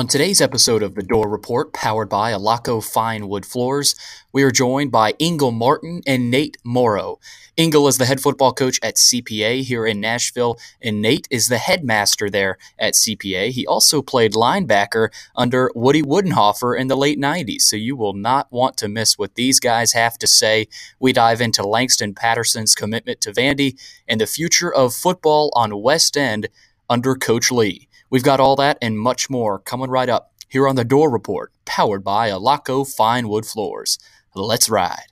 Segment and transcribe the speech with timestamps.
[0.00, 3.94] On today's episode of The Dore Report, powered by Alaco Fine Wood Floors,
[4.32, 7.18] we are joined by Ingle Martin and Nate Morrow.
[7.58, 11.58] Ingle is the head football coach at CPA here in Nashville, and Nate is the
[11.58, 13.50] headmaster there at CPA.
[13.50, 18.50] He also played linebacker under Woody Widenhofer in the late 90s, so you will not
[18.50, 20.66] want to miss what these guys have to say.
[20.98, 23.78] We dive into Langston Patterson's commitment to Vandy
[24.08, 26.48] and the future of football on West End
[26.88, 27.86] under Coach Lea.
[28.10, 31.52] We've got all that and much more coming right up here on the Dore Report,
[31.64, 33.98] powered by Alaco Fine Wood Floors.
[34.34, 35.06] Let's ride.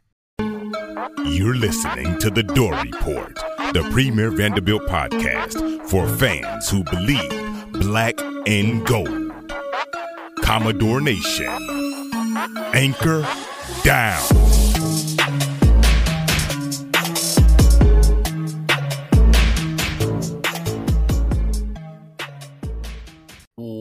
[1.25, 3.35] You're listening to the Door Report,
[3.73, 9.33] the premier Vanderbilt podcast for fans who believe black and gold.
[10.43, 11.47] Commodore Nation.
[12.75, 13.27] Anchor
[13.85, 14.68] down.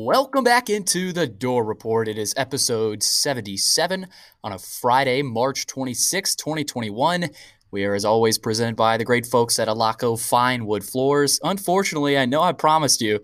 [0.08, 2.08] Welcome back into the Dore Report.
[2.08, 4.08] It is episode 77
[4.42, 7.30] on a Friday, March 26, 2021.
[7.72, 11.42] We are, as always, presented by the great folks at Alaco Fine Wood Floors.
[11.44, 13.20] Unfortunately, I know I promised you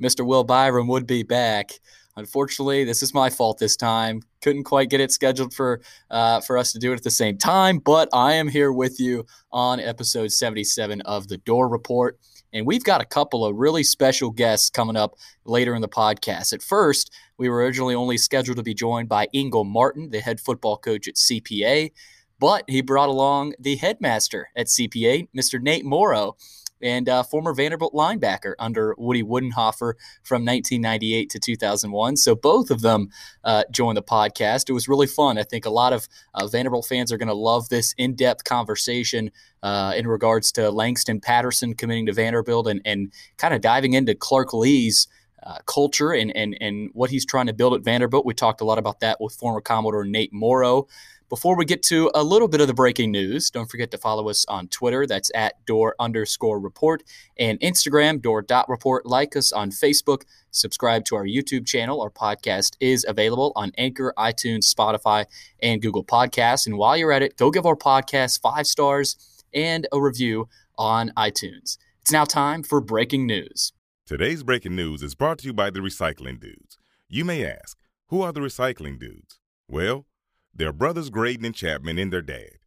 [0.00, 0.24] Mr.
[0.24, 1.72] Will Byram would be back.
[2.16, 4.22] Unfortunately, this is my fault this time.
[4.40, 7.36] Couldn't quite get it scheduled for uh, for us to do it at the same
[7.36, 12.16] time, but I am here with you on episode 77 of the Dore Report.
[12.52, 16.52] And we've got a couple of really special guests coming up later in the podcast.
[16.52, 20.40] At first, we were originally only scheduled to be joined by Ingle Martin, the head
[20.40, 21.92] football coach at CPA,
[22.40, 25.60] but he brought along the headmaster at CPA, Mr.
[25.60, 26.36] Nate Morrow
[26.82, 32.16] and uh, former Vanderbilt linebacker under Woody Widenhofer from 1998 to 2001.
[32.16, 33.08] So both of them
[33.44, 34.68] uh, joined the podcast.
[34.68, 35.38] It was really fun.
[35.38, 38.44] I think a lot of uh, Vanderbilt fans are going to love this in depth
[38.44, 39.30] conversation
[39.62, 44.14] uh, in regards to Langston Patterson committing to Vanderbilt and, and kind of diving into
[44.14, 45.08] Clark Lea's.
[45.40, 48.26] Uh, culture and, and and what he's trying to build at Vanderbilt.
[48.26, 50.88] We talked a lot about that with former Commodore Nate Morrow.
[51.28, 54.30] Before we get to a little bit of the breaking news, don't forget to follow
[54.30, 55.06] us on Twitter.
[55.06, 57.02] That's at door underscore report
[57.38, 59.04] and Instagram, door dot report.
[59.04, 60.22] Like us on Facebook.
[60.52, 62.00] Subscribe to our YouTube channel.
[62.00, 65.26] Our podcast is available on Anchor, iTunes, Spotify,
[65.60, 66.66] and Google Podcasts.
[66.66, 71.10] And while you're at it, go give our podcast five stars and a review on
[71.14, 71.76] iTunes.
[72.00, 73.74] It's now time for breaking news.
[74.06, 76.78] Today's breaking news is brought to you by the Recycling Dudes.
[77.06, 79.38] You may ask, who are the Recycling Dudes?
[79.68, 80.06] Well,
[80.54, 82.58] their brothers Graydon and Chapman and their dad.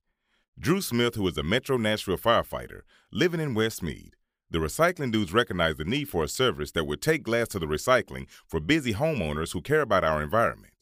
[0.59, 2.81] Drew Smith, who is a Metro Nashville firefighter
[3.11, 4.13] living in Westmeade.
[4.49, 7.65] The recycling dudes recognize the need for a service that would take glass to the
[7.65, 10.73] recycling for busy homeowners who care about our environment.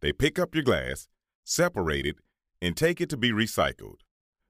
[0.00, 1.08] They pick up your glass,
[1.44, 2.16] separate it,
[2.60, 3.98] and take it to be recycled.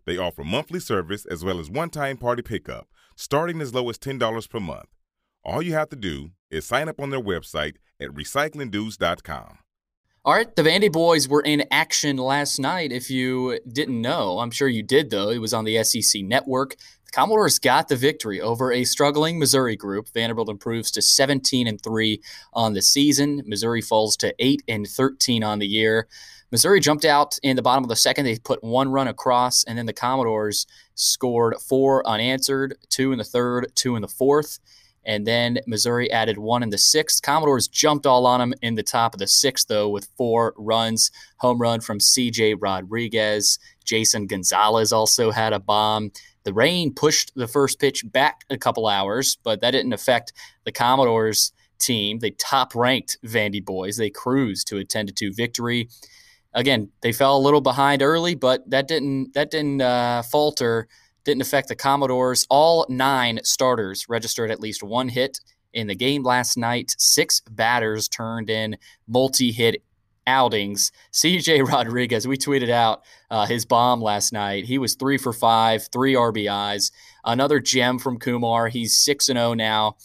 [0.04, 3.99] They offer monthly service as well as one time party pickup, starting as low as
[3.99, 4.88] $10 per month.
[5.44, 9.59] All you have to do is sign up on their website at recyclingdudes.com.
[10.24, 12.92] All right, the Vandy boys were in action last night.
[12.92, 15.30] If you didn't know, I'm sure you did, though.
[15.30, 16.76] It was on the SEC network.
[17.06, 20.10] The Commodores got the victory over a struggling Missouri group.
[20.14, 22.22] Vanderbilt improves to 17 and 3
[22.52, 23.42] on the season.
[23.46, 26.06] Missouri falls to 8 and 13 on the year.
[26.52, 28.24] Missouri jumped out in the bottom of the second.
[28.24, 33.24] They put one run across, and then the Commodores scored four unanswered, two in the
[33.24, 34.60] third, two in the fourth.
[35.04, 37.22] And then Missouri added one in the sixth.
[37.22, 41.10] Commodores jumped all on them in the top of the sixth, though, with four runs.
[41.38, 43.58] Home run from CJ Rodriguez.
[43.84, 46.12] Jason Gonzalez also had a bomb.
[46.44, 50.32] The rain pushed the first pitch back a couple hours, but that didn't affect
[50.64, 52.19] the Commodores team.
[52.19, 53.96] They top ranked Vandy boys.
[53.96, 55.88] They cruised to a 10 2 victory.
[56.54, 60.88] Again, they fell a little behind early, but that didn't that didn't uh, falter
[61.24, 62.46] didn't affect the Commodores.
[62.50, 65.38] All nine starters registered at least one hit
[65.72, 66.94] in the game last night.
[66.98, 69.82] Six batters turned in multi hit
[70.26, 70.92] outings.
[71.12, 74.64] CJ Rodriguez, we tweeted out uh, his bomb last night.
[74.64, 76.90] He was three for five, three RBIs.
[77.24, 78.68] Another gem from Kumar.
[78.68, 79.96] He's 6 and 0 now.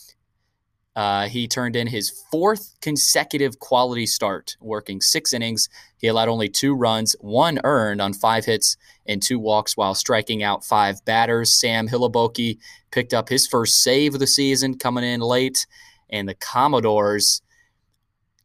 [0.95, 5.69] Uh, he turned in his fourth consecutive quality start, working six innings.
[5.97, 10.43] He allowed only two runs, one earned on five hits and two walks while striking
[10.43, 11.59] out five batters.
[11.59, 12.59] Sam Hliboki
[12.91, 15.65] picked up his first save of the season coming in late,
[16.09, 17.41] and the Commodores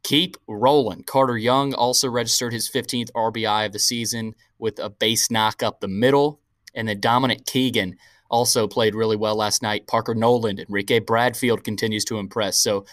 [0.03, 1.03] keep rolling.
[1.03, 5.79] Carter Young also registered his 15th RBI of the season with a base knock up
[5.79, 6.39] the middle,
[6.73, 7.95] and then Dominic Keegan
[8.29, 9.85] also played really well last night.
[9.87, 12.57] Parker Noland, and Enrique Bradfield continues to impress.
[12.57, 12.85] So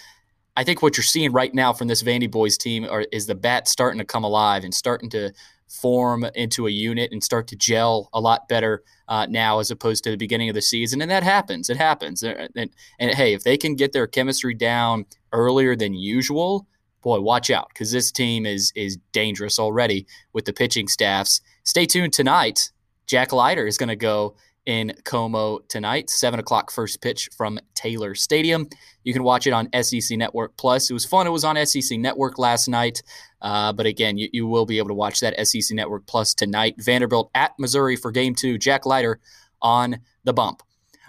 [0.61, 3.35] I think what you're seeing right now from this Vandy boys team are, is the
[3.35, 5.33] bat starting to come alive and starting to
[5.71, 10.05] form into a unit and start to gel a lot better uh, now as opposed
[10.05, 11.01] to the beginning of the season.
[11.01, 11.71] And that happens.
[11.71, 12.23] It happens.
[12.23, 16.67] And, and, and, hey, if they can get their chemistry down earlier than usual,
[17.01, 21.41] boy, watch out because this team is is dangerous already with the pitching staffs.
[21.65, 22.71] Stay tuned tonight.
[23.07, 24.37] Jack Leiter is going to go
[24.71, 28.69] in Como tonight, seven o'clock first pitch from Taylor Stadium.
[29.03, 30.89] You can watch it on SEC Network Plus.
[30.89, 31.27] It was fun.
[31.27, 33.03] It was on SEC Network last night,
[33.43, 36.77] uh, but again, you, you will be able to watch that SEC Network Plus tonight.
[36.79, 38.59] Vanderbilt at Missouri for Game Two.
[38.59, 39.19] Jack Leiter
[39.61, 40.63] on the bump.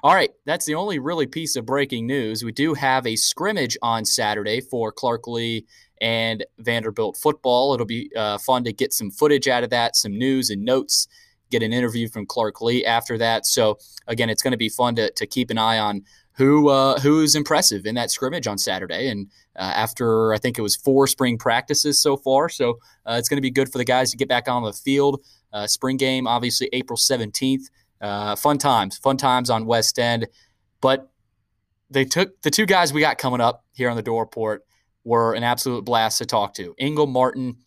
[0.03, 2.43] All right, that's the only really piece of breaking news.
[2.43, 5.67] We do have a scrimmage on Saturday for Clark Lea
[6.01, 7.75] and Vanderbilt football.
[7.75, 11.07] It'll be uh, fun to get some footage out of that, some news and notes,
[11.51, 13.45] get an interview from Clark Lea after that.
[13.45, 13.77] So,
[14.07, 16.03] again, it's going to be fun to, to keep an eye on
[16.33, 19.09] who uh, who's impressive in that scrimmage on Saturday.
[19.09, 23.29] And uh, after I think it was four spring practices so far, so uh, it's
[23.29, 25.21] going to be good for the guys to get back on the field.
[25.53, 27.69] Uh, spring game, obviously April seventeenth.
[27.99, 30.27] Uh, fun times, fun times on West End.
[30.79, 31.11] But
[31.91, 34.65] they took the two guys we got coming up here on the Dore Report
[35.03, 36.73] were an absolute blast to talk to.
[36.77, 37.57] Ingle Martin,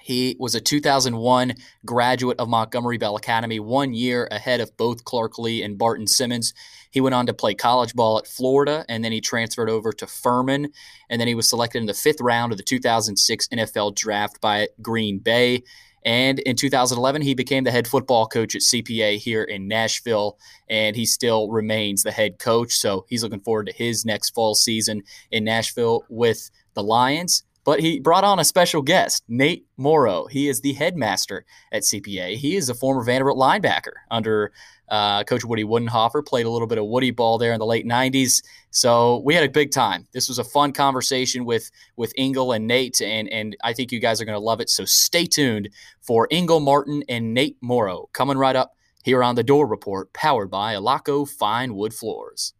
[0.00, 1.54] he was a 2001
[1.84, 6.54] graduate of Montgomery Bell Academy, one year ahead of both Clark Lea and Barton Simmons.
[6.90, 10.06] He went on to play college ball at Florida, and then he transferred over to
[10.06, 10.72] Furman,
[11.08, 14.68] and then he was selected in the fifth round of the 2006 NFL draft by
[14.82, 15.62] Green Bay.
[16.04, 20.38] And in 2011, he became the head football coach at CPA here in Nashville,
[20.68, 22.72] and he still remains the head coach.
[22.72, 27.44] So he's looking forward to his next fall season in Nashville with the Lions.
[27.70, 30.26] But he brought on a special guest, Nate Morrow.
[30.26, 32.34] He is the headmaster at CPA.
[32.34, 34.50] He is a former Vanderbilt linebacker under
[34.88, 37.86] uh, Coach Woody Widenhofer played a little bit of Woody ball there in the late
[37.86, 38.42] 90s.
[38.72, 40.08] So we had a big time.
[40.10, 44.00] This was a fun conversation with with Ingle and Nate, and, and I think you
[44.00, 44.68] guys are going to love it.
[44.68, 45.68] So stay tuned
[46.00, 48.72] for Ingle Martin and Nate Morrow coming right up
[49.04, 52.52] here on the Dore Report, powered by Alaco Fine Wood Floors.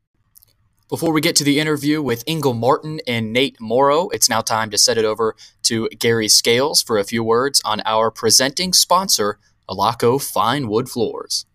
[0.90, 4.70] Before we get to the interview with Ingle Martin and Nate Morrow, it's now time
[4.70, 9.38] to set it over to Gary Scales for a few words on our presenting sponsor,
[9.68, 11.46] Alaco Fine Wood Floors.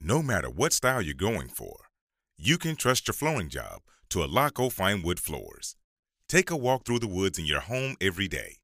[0.00, 1.76] No matter what style you're going for,
[2.38, 5.76] you can trust your flooring job to Alaco Fine Wood Floors.
[6.26, 8.56] Take a walk through the woods in your home every day.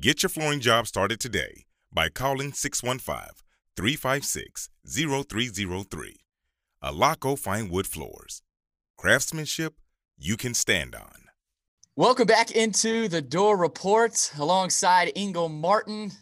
[0.00, 3.42] Get your flooring job started today by calling 615
[3.76, 6.16] 356 0303.
[6.82, 8.40] Alaco Fine Wood Floors.
[8.96, 9.74] Craftsmanship
[10.16, 11.28] you can stand on.
[11.96, 16.12] Welcome back into the Dore Report alongside Ingle Martin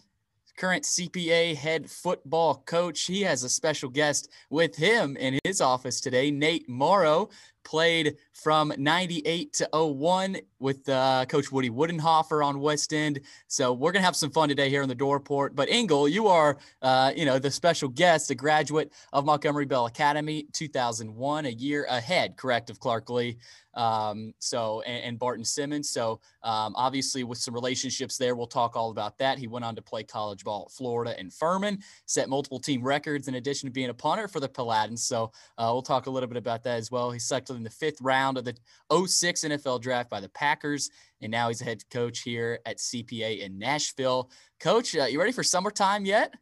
[0.56, 3.02] current CPA head football coach.
[3.02, 6.30] He has a special guest with him in his office today.
[6.30, 7.30] Nate Morrow
[7.64, 13.20] played from 98 to 01 with uh, Coach Woody Widenhofer on West End.
[13.48, 15.54] So we're going to have some fun today here in the Doorport.
[15.54, 19.86] But Ingle, you are, uh, you know, the special guest, a graduate of Montgomery Bell
[19.86, 23.36] Academy, 2001, a year ahead, correct, of Clark Lea.
[23.74, 25.88] Um, so and, and, Barton Simmons.
[25.88, 29.38] So um, obviously with some relationships there, we'll talk all about that.
[29.38, 33.28] He went on to play college ball at Florida and Furman, set multiple team records
[33.28, 35.04] in addition to being a punter for the Paladins.
[35.04, 37.10] So uh, we'll talk a little bit about that as well.
[37.10, 38.54] He selected in the fifth round of the
[38.92, 40.90] 06 NFL draft by the Packers,
[41.20, 44.30] and now he's a head coach here at CPA in Nashville.
[44.60, 46.34] Coach, uh, you ready for summertime yet?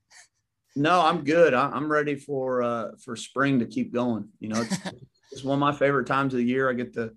[0.77, 1.53] No, I'm good.
[1.53, 4.29] I'm ready for uh, for spring to keep going.
[4.39, 4.79] You know, it's,
[5.31, 6.71] it's one of my favorite times of the year.
[6.71, 7.13] I get to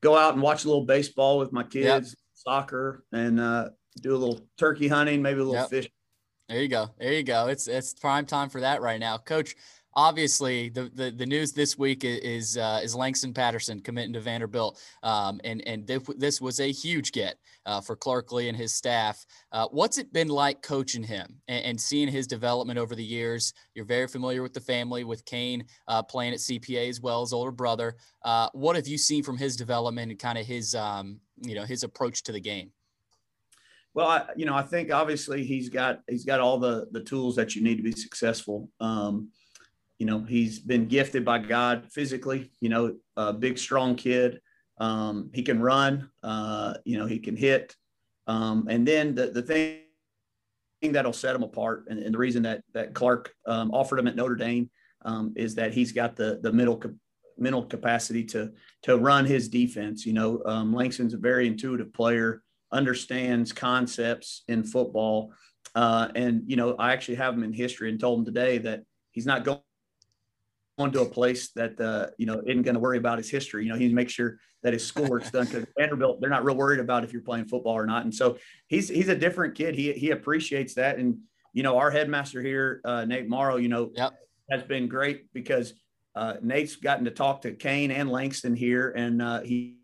[0.00, 2.18] go out and watch a little baseball with my kids, yep.
[2.34, 3.70] soccer, and uh,
[4.02, 5.70] do a little turkey hunting, maybe a little yep.
[5.70, 5.88] fish.
[6.48, 6.90] There you go.
[6.98, 7.46] There you go.
[7.46, 9.54] It's it's prime time for that right now, Coach
[9.94, 14.80] obviously the, the, the news this week is uh, is Langston Patterson committing to Vanderbilt,
[15.02, 19.24] um, and and this was a huge get uh, for Clark Lea and his staff.
[19.52, 23.52] Uh, what's it been like coaching him and, and, seeing his development over the years?
[23.74, 27.32] You're very familiar with the family, with Kane uh, playing at CPA as well as
[27.32, 27.96] older brother.
[28.24, 31.64] Uh, what have you seen from his development and kind of his um, you know
[31.64, 32.70] his approach to the game?
[33.92, 37.34] Well, I, you know, I think obviously he's got he's got all the the tools
[37.36, 38.68] that you need to be successful.
[38.80, 39.30] Um,
[40.00, 44.40] you know, he's been gifted by God physically, you know, a big, strong kid.
[44.78, 47.76] Um, he can run, uh, you know, he can hit.
[48.26, 49.82] Um, and then the, the thing
[50.92, 54.16] that'll set him apart, and, and the reason that, that Clark um, offered him at
[54.16, 54.70] Notre Dame
[55.04, 56.82] um, is that he's got the, the middle,
[57.36, 58.52] mental capacity to,
[58.84, 60.06] to run his defense.
[60.06, 62.42] You know, um, Langston's a very intuitive player,
[62.72, 65.34] understands concepts in football.
[65.74, 68.84] Uh, and, you know, I actually have him in history and told him today that
[69.12, 69.60] he's not going
[70.80, 73.64] going to a place that uh, you know isn't going to worry about his history.
[73.64, 76.80] You know, he makes sure that his schoolwork's done because Vanderbilt they're not real worried
[76.80, 78.04] about if you're playing football or not.
[78.04, 79.74] And so he's he's a different kid.
[79.74, 80.98] He he appreciates that.
[80.98, 81.18] And
[81.52, 84.12] you know, our headmaster here, uh, Nate Morrow, you know, yep.
[84.50, 85.74] has been great because
[86.14, 89.79] uh, Nate's gotten to talk to Kane and Langston here, and uh, he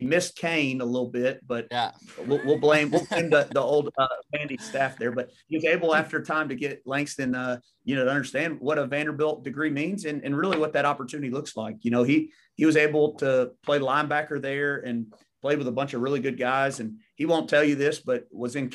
[0.00, 1.92] missed Kane a little bit, but yeah,
[2.26, 5.12] we'll, we'll blame we'll blame the, the old uh, Vandy staff there.
[5.12, 8.78] But he was able after time to get Langston, uh, you know, to understand what
[8.78, 11.76] a Vanderbilt degree means and, and really what that opportunity looks like.
[11.82, 15.94] You know, he he was able to play linebacker there and played with a bunch
[15.94, 16.80] of really good guys.
[16.80, 18.72] And he won't tell you this, but was in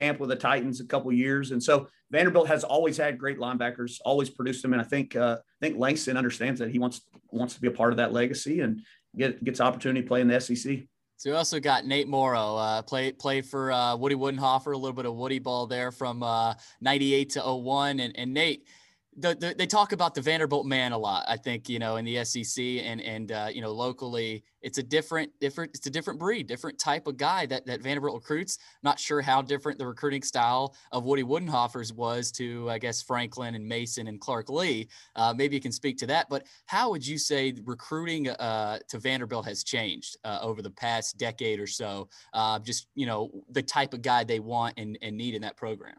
[0.00, 1.50] camp with the Titans a couple years.
[1.50, 4.72] And so Vanderbilt has always had great linebackers, always produced them.
[4.72, 7.72] And I think uh, I think Langston understands that he wants wants to be a
[7.72, 8.82] part of that legacy and
[9.16, 10.78] get, gets opportunity to play in the SEC.
[11.16, 14.94] So we also got Nate Morrow, uh, played played for uh, Woody Widenhofer, a little
[14.94, 18.00] bit of Woody ball there from uh, 98 to 01.
[18.00, 18.66] And, and Nate,
[19.16, 21.24] the, the, they talk about the Vanderbilt man a lot.
[21.26, 24.82] I think you know in the SEC and and uh, you know locally, it's a
[24.82, 28.58] different different it's a different breed, different type of guy that that Vanderbilt recruits.
[28.82, 33.56] Not sure how different the recruiting style of Woody Widenhofer's was to I guess Franklin
[33.56, 34.88] and Mason and Clark Lea.
[35.16, 36.28] Uh, maybe you can speak to that.
[36.30, 41.18] But how would you say recruiting uh, to Vanderbilt has changed uh, over the past
[41.18, 42.08] decade or so?
[42.32, 45.56] Uh, just you know the type of guy they want and, and need in that
[45.56, 45.96] program.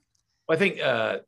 [0.48, 1.20] Well, I think uh,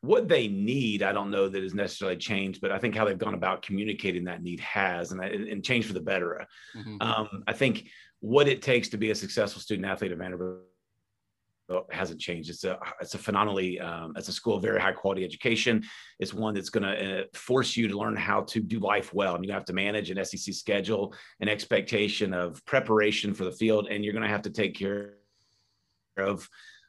[0.00, 3.18] what they need, I don't know that has necessarily changed, but I think how they've
[3.18, 6.46] gone about communicating that need has, and, and changed for the better.
[6.76, 6.96] Mm-hmm.
[7.00, 7.88] Um, I think
[8.20, 10.62] what it takes to be a successful student athlete at Vanderbilt
[11.90, 12.48] hasn't changed.
[12.48, 15.84] It's a it's a phenomenally um, it's a school of very high quality education.
[16.18, 19.34] It's one that's going to uh, force you to learn how to do life well,
[19.34, 23.88] and you have to manage an SEC schedule, an expectation of preparation for the field,
[23.90, 25.14] and you're going to have to take care
[26.16, 26.48] of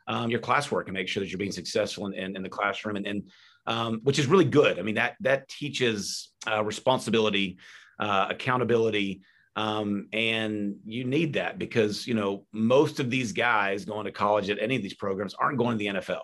[0.09, 2.97] um, your classwork and make sure that you're being successful in, in, in the classroom
[2.97, 3.23] and, and
[3.67, 4.79] um, which is really good.
[4.79, 7.59] I mean, that, that teaches uh, responsibility,
[7.99, 9.21] uh, accountability,
[9.55, 14.49] um, and you need that because, you know, most of these guys going to college
[14.49, 16.21] at any of these programs aren't going to the NFL.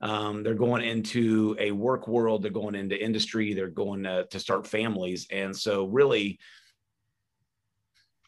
[0.00, 2.42] Um, they're going into a work world.
[2.42, 3.52] They're going into industry.
[3.52, 5.26] They're going to, to start families.
[5.30, 6.38] And so really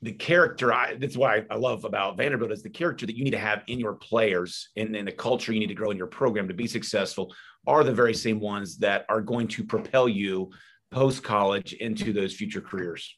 [0.03, 3.33] the character I, that's what I, love about Vanderbilt is the character that you need
[3.33, 6.07] to have in your players and, and the culture you need to grow in your
[6.07, 7.35] program to be successful
[7.67, 10.51] are the very same ones that are going to propel you
[10.91, 13.17] post college into those future careers.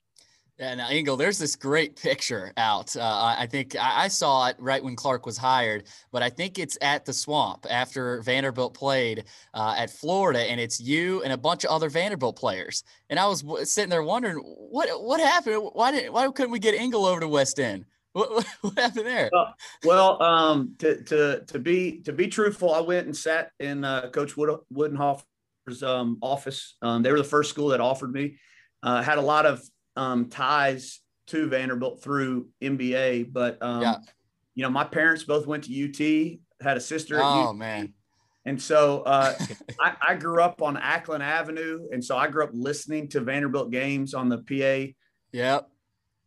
[0.62, 2.94] Yeah, now Ingle, there's this great picture out.
[2.94, 6.78] Uh, I think I, saw it right when Clark was hired, but I think it's
[6.80, 11.64] at the Swamp after Vanderbilt played uh, at Florida, and it's you and a bunch
[11.64, 12.84] of other Vanderbilt players.
[13.10, 15.68] And I was sitting there wondering what what happened.
[15.72, 17.84] Why didn't why couldn't we get Ingle over to West End?
[18.14, 19.30] What, what, happened there?
[19.32, 19.54] Well,
[19.84, 24.10] well, um, to to to be to be truthful, I went and sat in uh,
[24.10, 26.76] Coach Wood, Widenhofer's um, office.
[26.82, 28.36] Um, they were the first school that offered me.
[28.82, 29.62] Uh, had a lot of
[29.96, 33.96] um, ties to Vanderbilt through MBA, but um, yeah.
[34.54, 37.18] you know, my parents both went to UT, had a sister.
[37.20, 37.94] oh UT, man.
[38.44, 39.34] And so uh,
[39.80, 43.70] I, I, grew up on Acklen Avenue, and so I grew up listening to Vanderbilt
[43.70, 44.92] games on the PA.
[45.32, 45.68] Yep.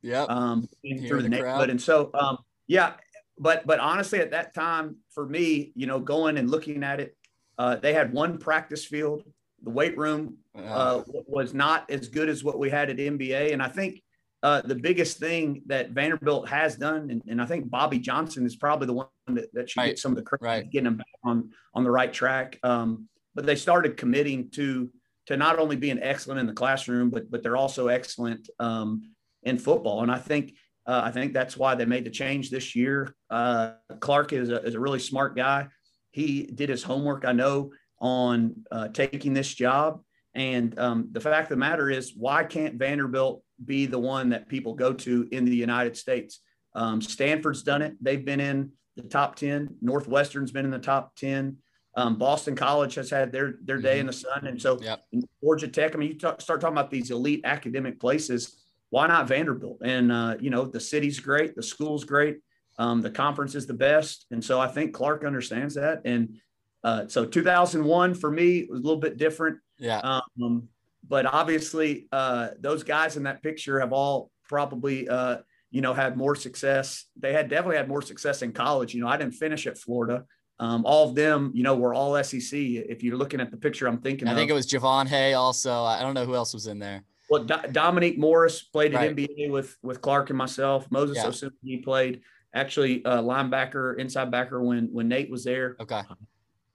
[0.01, 0.29] Yep.
[0.29, 0.67] Um,
[1.07, 2.93] through the, the neighborhood, and so um, yeah.
[3.37, 7.17] But but honestly, at that time, for me, you know, going and looking at it,
[7.57, 9.23] uh, they had one practice field
[9.65, 13.51] the weight room uh, was not as good as what we had at MBA.
[13.51, 14.01] And I think
[14.43, 18.55] uh, the biggest thing that Vanderbilt has done, and, and, I think Bobby Johnson is
[18.55, 19.87] probably the one that, that should right.
[19.87, 20.69] get some of the credit, right.
[20.69, 22.59] getting them back on on the right track.
[22.61, 24.91] Um, but they started committing to
[25.25, 29.01] to not only being excellent in the classroom, but but they're also excellent um,
[29.43, 30.03] in football.
[30.03, 30.53] And I think
[30.85, 33.15] uh, I think that's why they made the change this year.
[33.31, 35.69] Uh, Clark is a, is a really smart guy.
[36.11, 37.25] He did his homework.
[37.25, 40.01] I know on uh, taking this job.
[40.33, 44.49] And um, the fact of the matter is, why can't Vanderbilt be the one that
[44.49, 46.41] people go to in the United States?
[46.73, 47.95] Um, Stanford's done it.
[48.01, 49.77] They've been in the top 10.
[49.81, 51.57] Northwestern's been in the top 10.
[51.97, 54.01] Um, Boston College has had their, their day mm-hmm.
[54.01, 54.47] in the sun.
[54.47, 55.05] And so yep.
[55.41, 58.57] Georgia Tech, I mean, you talk, start talking about these elite academic places.
[58.89, 59.77] Why not Vanderbilt?
[59.83, 61.55] And, uh, you know, the city's great.
[61.55, 62.39] The school's great.
[62.77, 64.25] Um, the conference is the best.
[64.31, 66.01] And so I think Clark understands that.
[66.03, 66.37] And
[66.85, 69.57] uh, so 2001 for me was a little bit different.
[69.79, 70.21] Yeah.
[70.39, 70.69] Um,
[71.07, 75.37] but obviously, uh, those guys in that picture have all probably, uh,
[75.71, 77.05] you know, had more success.
[77.19, 78.93] They had definitely had more success in college.
[78.93, 80.25] You know, I didn't finish at Florida.
[80.59, 82.53] Um, all of them, you know, were all SEC.
[82.53, 84.27] If you're looking at the picture, I'm thinking.
[84.27, 85.33] I of, think it was Jovan Haye.
[85.33, 87.03] Also, I don't know who else was in there.
[87.31, 89.15] Well, Do- Dominique Morris played at right.
[89.15, 90.89] MBA with with Clark and myself.
[90.91, 91.49] Moses yeah.
[91.63, 92.21] he played
[92.53, 95.75] actually uh, linebacker, inside backer when when Nate was there.
[95.79, 96.01] Okay.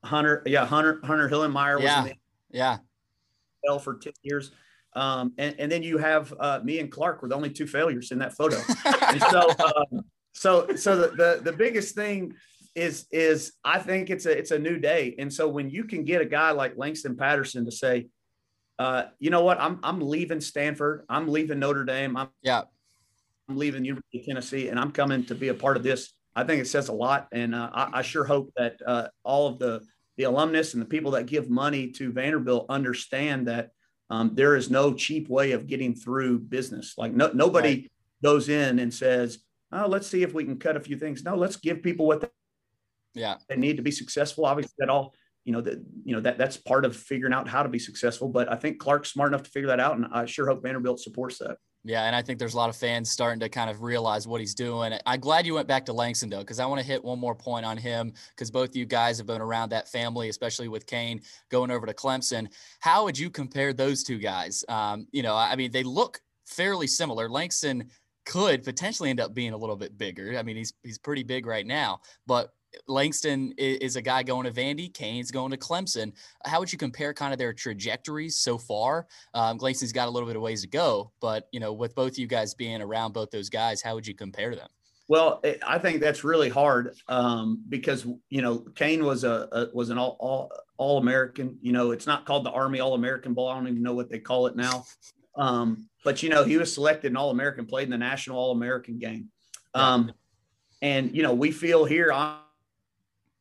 [0.04, 2.00] Hunter, yeah, Hunter Hunter Hillenmeyer was yeah.
[2.00, 2.14] in the
[2.50, 2.78] yeah
[3.78, 4.52] for 10 years.
[4.96, 8.10] Um, and, and then you have uh, me and Clark were the only two failures
[8.10, 8.56] in that photo.
[9.30, 12.34] so, um, so, so the, the, the biggest thing
[12.74, 15.14] is, is I think it's a, it's a new day.
[15.18, 18.08] And so when you can get a guy like Langston Patterson to say,
[18.78, 21.04] uh, you know what, I'm, I'm leaving Stanford.
[21.08, 22.16] I'm leaving Notre Dame.
[22.16, 22.62] I'm, yeah.
[23.48, 26.12] I'm leaving University of Tennessee and I'm coming to be a part of this.
[26.40, 29.46] I think it says a lot, and uh, I, I, sure hope that uh, all
[29.46, 29.82] of the
[30.16, 33.70] the alumnus and the people that give money to Vanderbilt understand that
[34.08, 36.94] um, there is no cheap way of getting through business.
[36.96, 37.92] Like no, nobody right.
[38.22, 39.38] goes in and says,
[39.70, 42.22] "Oh, let's see if we can cut a few things." No, let's give people what
[42.22, 42.28] they,
[43.14, 44.46] yeah they need to be successful.
[44.46, 47.62] Obviously, that all you know that you know that that's part of figuring out how
[47.62, 48.28] to be successful.
[48.28, 51.00] But I think Clark's smart enough to figure that out, and I sure hope Vanderbilt
[51.00, 51.58] supports that.
[51.82, 54.40] Yeah, and I think there's a lot of fans starting to kind of realize what
[54.40, 54.92] he's doing.
[55.06, 57.34] I'm glad you went back to Langston though, because I want to hit one more
[57.34, 61.22] point on him because both you guys have been around that family, especially with Kane
[61.50, 62.48] going over to Clemson.
[62.80, 64.62] How would you compare those two guys?
[64.68, 67.30] Um, you know, I mean, they look fairly similar.
[67.30, 67.88] Langston
[68.26, 70.36] could potentially end up being a little bit bigger.
[70.38, 72.52] I mean, he's he's pretty big right now, but
[72.86, 74.92] Langston is a guy going to Vandy.
[74.92, 76.12] Kane's going to Clemson.
[76.44, 79.06] How would you compare kind of their trajectories so far?
[79.34, 82.18] Um, Langston's got a little bit of ways to go, but you know, with both
[82.18, 84.68] you guys being around both those guys, how would you compare them?
[85.08, 89.90] Well, I think that's really hard um, because you know Kane was a, a was
[89.90, 91.58] an all, all all American.
[91.60, 93.48] You know, it's not called the Army All American Bowl.
[93.48, 94.84] I don't even know what they call it now.
[95.34, 98.52] Um, but you know, he was selected an All American, played in the National All
[98.52, 99.30] American game.
[99.74, 100.12] Um,
[100.80, 102.12] and you know, we feel here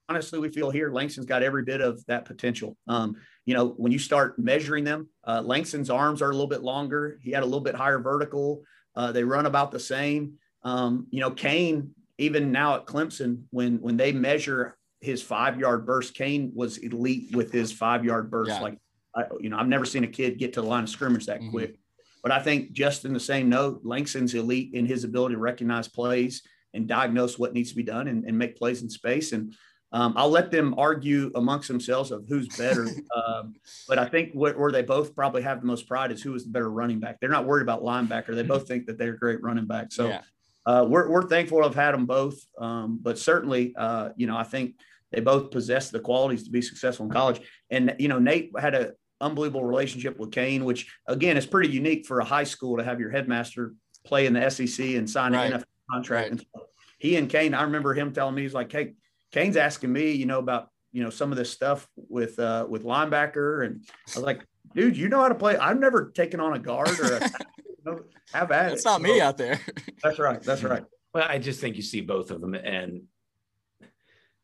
[0.10, 2.76] honestly, we feel here Langston's got every bit of that potential.
[2.88, 6.64] Um, you know, when you start measuring them, uh, Langston's arms are a little bit
[6.64, 7.20] longer.
[7.22, 8.64] He had a little bit higher vertical.
[8.96, 10.34] Uh, they run about the same.
[10.64, 15.86] Um, you know, Kane, even now at Clemson, when when they measure his five yard
[15.86, 18.52] burst, Kane was elite with his five yard burst.
[18.52, 18.60] Yeah.
[18.60, 18.78] Like,
[19.16, 21.40] I, you know, I've never seen a kid get to the line of scrimmage that
[21.40, 21.52] mm-hmm.
[21.52, 21.80] quick.
[22.22, 25.88] But I think just in the same note, Langston's elite in his ability to recognize
[25.88, 26.42] plays
[26.74, 29.32] and diagnose what needs to be done and, and make plays in space.
[29.32, 29.56] And
[29.92, 32.84] um, I'll let them argue amongst themselves of who's better.
[33.16, 33.56] um,
[33.88, 36.46] but I think what, where they both probably have the most pride is who is
[36.46, 37.20] the better running back.
[37.20, 38.36] They're not worried about linebacker.
[38.36, 39.92] They both think that they're great running back.
[39.92, 40.22] So yeah.
[40.66, 42.40] uh, we're, we're thankful to have had them both.
[42.60, 44.76] Um, but certainly, uh, you know, I think
[45.12, 47.42] they both possess the qualities to be successful in college.
[47.72, 52.06] And, you know, Nate had an unbelievable relationship with Kane, which again is pretty unique
[52.06, 53.74] for a high school to have your headmaster
[54.06, 55.52] play in the SEC and sign right.
[55.52, 56.22] an NFL contract.
[56.24, 56.32] Right.
[56.32, 56.66] And so
[57.00, 58.94] he and Kane, I remember him telling me, he's like, Hey,
[59.32, 62.84] Kane's asking me, you know, about you know some of this stuff with uh with
[62.84, 65.58] linebacker, and I was like, dude, you know how to play.
[65.58, 67.22] I've never taken on a guard or a,
[67.68, 68.00] you know,
[68.34, 69.60] have at It's not me out there.
[70.04, 70.42] that's right.
[70.42, 70.84] That's right.
[71.14, 73.04] Well, I just think you see both of them, and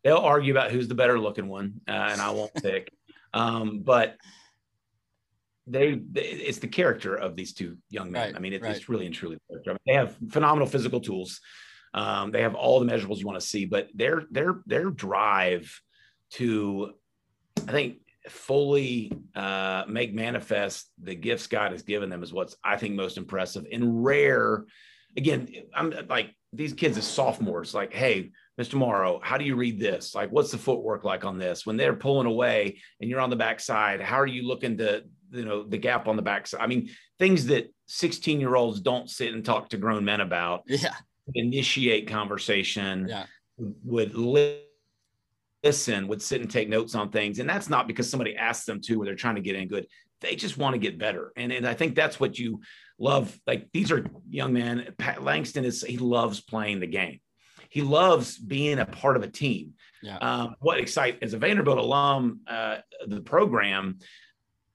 [0.04, 2.92] they'll argue about who's the better looking one, uh, and I won't pick.
[3.34, 4.16] Um, but
[5.68, 8.28] they, they, it's the character of these two young men.
[8.28, 8.76] Right, I mean, it, right.
[8.76, 9.38] it's really and truly.
[9.86, 11.42] They have phenomenal physical tools.
[11.96, 15.82] Um, they have all the measurables you want to see, but their their their drive
[16.32, 16.92] to,
[17.68, 22.76] I think, fully uh, make manifest the gifts God has given them is what's I
[22.76, 24.66] think most impressive and rare.
[25.16, 28.74] Again, I'm like these kids as sophomores, like, hey, Mr.
[28.74, 30.14] Morrow, how do you read this?
[30.14, 31.66] Like, what's the footwork like on this?
[31.66, 35.46] When they're pulling away and you're on the backside, how are you looking to, you
[35.46, 36.60] know, the gap on the backside?
[36.60, 40.64] I mean, things that 16 year olds don't sit and talk to grown men about.
[40.66, 40.96] Yeah
[41.34, 43.26] initiate conversation, yeah.
[43.84, 44.14] would
[45.64, 47.40] listen, would sit and take notes on things.
[47.40, 49.88] And that's not because somebody asked them to or they're trying to get in good.
[50.22, 51.32] They just want to get better.
[51.36, 52.62] And, and I think that's what you
[52.98, 53.38] love.
[53.46, 54.94] Like these are young men.
[54.98, 57.20] Pat Langston is, he loves playing the game.
[57.70, 59.74] He loves being a part of a team.
[60.02, 60.18] Yeah.
[60.18, 64.00] Um, what excites as a Vanderbilt alum, uh, the program,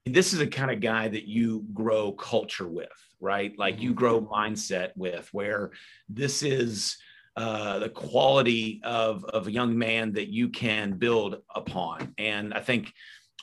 [0.05, 2.89] this is the kind of guy that you grow culture with,
[3.21, 3.53] right?
[3.59, 3.85] Like mm-hmm.
[3.85, 5.71] you grow mindset with, where
[6.09, 6.97] this is
[7.37, 12.15] uh, the quality of, of a young man that you can build upon.
[12.19, 12.93] And I think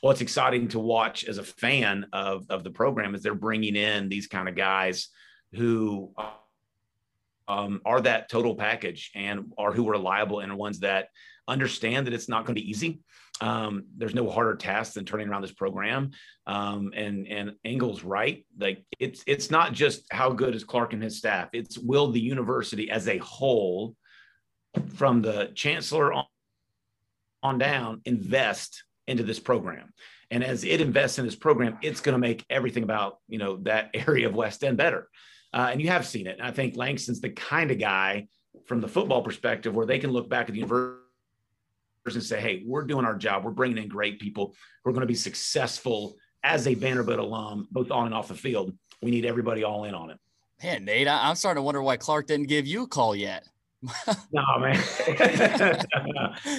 [0.01, 4.09] what's exciting to watch as a fan of, of the program is they're bringing in
[4.09, 5.09] these kind of guys
[5.53, 6.13] who
[7.47, 11.09] um, are that total package and are who are reliable and ones that
[11.47, 12.99] understand that it's not going to be easy
[13.41, 16.11] um, there's no harder task than turning around this program.
[16.45, 18.45] Um, and and Ingle's right.
[18.57, 21.49] Like it's it's not just how good is Clark and his staff.
[21.53, 23.95] It's will the university as a whole,
[24.95, 26.25] from the chancellor on,
[27.43, 29.93] on down, invest into this program.
[30.29, 33.57] And as it invests in this program, it's going to make everything about you know
[33.57, 35.07] that area of West End better.
[35.53, 36.37] Uh, and you have seen it.
[36.37, 38.27] And I think Langston's the kind of guy
[38.65, 41.01] from the football perspective where they can look back at the university
[42.05, 43.43] and say, hey, we're doing our job.
[43.43, 44.55] We're bringing in great people.
[44.83, 48.73] We're going to be successful as a Vanderbilt alum, both on and off the field.
[49.01, 50.19] We need everybody all in on it.
[50.63, 53.45] Man, Nate, I'm starting to wonder why Clark didn't give you a call yet.
[54.31, 54.83] no, man.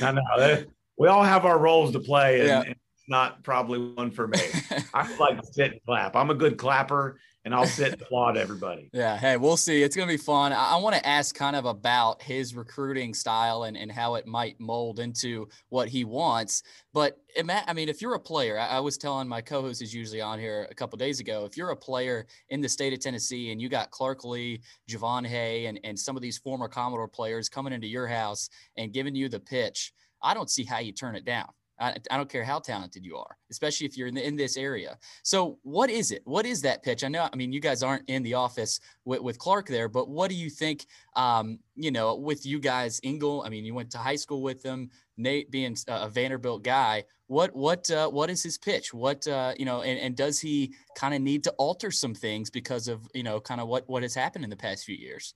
[0.00, 0.64] no, no.
[0.98, 2.62] We all have our roles to play, and, yeah.
[2.62, 2.76] and
[3.08, 4.38] not probably one for me.
[4.94, 6.14] I like to sit and clap.
[6.14, 8.90] I'm a good clapper, and I'll sit and applaud everybody.
[8.98, 9.16] Yeah.
[9.16, 9.82] Hey, we'll see.
[9.82, 10.52] It's going to be fun.
[10.52, 14.26] I, I want to ask kind of about his recruiting style and, and how it
[14.26, 16.62] might mold into what he wants.
[16.92, 20.20] But I mean, if you're a player, I, I was telling my co-host is usually
[20.20, 21.44] on here a couple days ago.
[21.44, 25.24] If you're a player in the state of Tennessee and you got Clark Lea, Jovan
[25.24, 29.14] Haye, and, and some of these former Commodore players coming into your house and giving
[29.14, 31.48] you the pitch, I don't see how you turn it down.
[31.80, 34.56] I, I, don't care how talented you are, especially if you're in, the, in this
[34.56, 34.98] area.
[35.22, 36.22] So, what is it?
[36.24, 37.04] What is that pitch?
[37.04, 40.08] I know, I mean, you guys aren't in the office with, with Clark there, but
[40.08, 40.86] what do you think?
[41.16, 43.42] Um, you know, with you guys, Ingle.
[43.42, 44.90] I mean, you went to high school with them.
[45.16, 48.94] Nate being a Vanderbilt guy, what what uh, what is his pitch?
[48.94, 52.50] What uh, you know, and, and does he kind of need to alter some things
[52.50, 55.34] because of you know, kind of what what has happened in the past few years?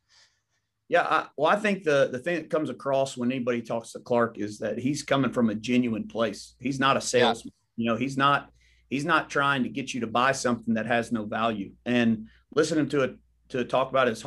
[0.89, 4.01] Yeah, I, well, I think the the thing that comes across when anybody talks to
[4.01, 6.55] Clark is that he's coming from a genuine place.
[6.59, 7.55] He's not a salesman.
[7.77, 7.83] Yeah.
[7.83, 8.51] You know, he's not
[8.91, 11.73] he's not trying to get you to buy something that has no value.
[11.87, 13.17] And listening to it
[13.49, 14.25] to talk about his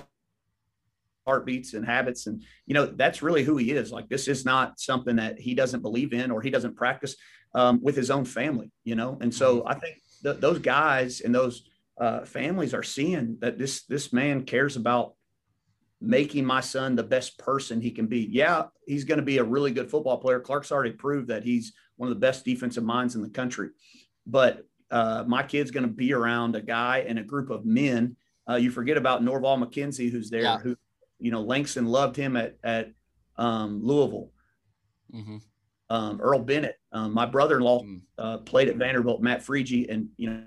[1.26, 4.80] heartbeats and habits and you know that's really who he is like this is not
[4.80, 7.16] something that he doesn't believe in or he doesn't practice
[7.56, 9.68] um, with his own family you know and so mm-hmm.
[9.70, 11.64] i think th- those guys and those
[12.00, 15.14] uh, families are seeing that this this man cares about
[16.06, 18.28] making my son the best person he can be.
[18.32, 20.40] Yeah, he's going to be a really good football player.
[20.40, 23.70] Clark's already proved that he's one of the best defensive minds in the country.
[24.28, 28.16] But uh, my kid's going to be around a guy and a group of men.
[28.50, 30.58] Uh, you forget about Norval McKenzie, who's there, yeah.
[30.60, 30.76] who,
[31.20, 32.92] you know, Langston loved him at, at
[33.38, 34.32] um, Louisville.
[35.14, 35.38] Mm-hmm.
[35.90, 38.02] Um, Earl Bennett, um, my brother-in-law, mm.
[38.18, 40.44] uh, played at Vanderbilt, Matt Freije, and, you know,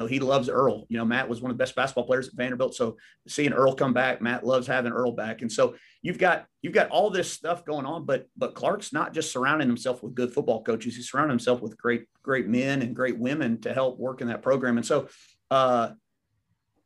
[0.00, 0.86] know, he loves Earl.
[0.88, 2.74] You know, Matt was one of the best basketball players at Vanderbilt.
[2.74, 2.96] So
[3.28, 5.42] seeing Earl come back, Matt loves having Earl back.
[5.42, 9.12] And so you've got you've got all this stuff going on, but but Clark's not
[9.12, 10.96] just surrounding himself with good football coaches.
[10.96, 14.42] He's surrounding himself with great great men and great women to help work in that
[14.42, 14.76] program.
[14.76, 15.08] And so
[15.50, 15.90] uh,